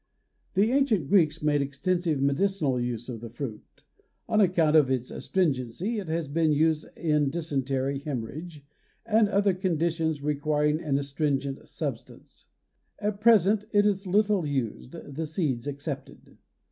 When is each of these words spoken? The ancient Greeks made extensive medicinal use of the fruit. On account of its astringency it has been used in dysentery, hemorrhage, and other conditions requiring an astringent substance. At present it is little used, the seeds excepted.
The 0.55 0.71
ancient 0.71 1.05
Greeks 1.09 1.43
made 1.43 1.61
extensive 1.61 2.19
medicinal 2.23 2.79
use 2.79 3.07
of 3.07 3.21
the 3.21 3.29
fruit. 3.29 3.83
On 4.27 4.41
account 4.41 4.75
of 4.75 4.89
its 4.89 5.11
astringency 5.11 5.99
it 5.99 6.07
has 6.07 6.27
been 6.27 6.51
used 6.51 6.87
in 6.97 7.29
dysentery, 7.29 7.99
hemorrhage, 7.99 8.65
and 9.05 9.29
other 9.29 9.53
conditions 9.53 10.23
requiring 10.23 10.81
an 10.81 10.97
astringent 10.97 11.67
substance. 11.67 12.47
At 12.97 13.21
present 13.21 13.65
it 13.71 13.85
is 13.85 14.07
little 14.07 14.43
used, 14.43 14.93
the 14.93 15.27
seeds 15.27 15.67
excepted. 15.67 16.39